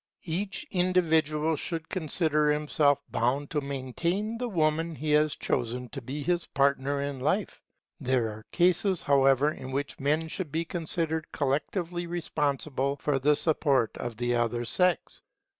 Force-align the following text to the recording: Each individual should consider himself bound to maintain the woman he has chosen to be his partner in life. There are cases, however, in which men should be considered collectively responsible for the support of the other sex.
Each 0.25 0.65
individual 0.71 1.55
should 1.55 1.87
consider 1.87 2.49
himself 2.51 2.97
bound 3.11 3.51
to 3.51 3.61
maintain 3.61 4.35
the 4.39 4.49
woman 4.49 4.95
he 4.95 5.11
has 5.11 5.35
chosen 5.35 5.89
to 5.89 6.01
be 6.01 6.23
his 6.23 6.47
partner 6.47 6.99
in 7.03 7.19
life. 7.19 7.61
There 7.99 8.29
are 8.29 8.45
cases, 8.51 9.03
however, 9.03 9.51
in 9.51 9.71
which 9.71 9.99
men 9.99 10.27
should 10.27 10.51
be 10.51 10.65
considered 10.65 11.31
collectively 11.31 12.07
responsible 12.07 12.95
for 12.95 13.19
the 13.19 13.35
support 13.35 13.95
of 13.95 14.17
the 14.17 14.33
other 14.33 14.65
sex. 14.65 15.21